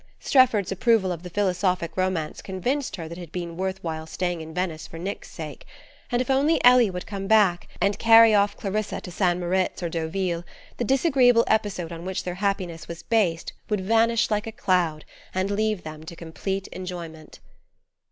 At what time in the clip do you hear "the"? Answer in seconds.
1.21-1.29, 10.77-10.83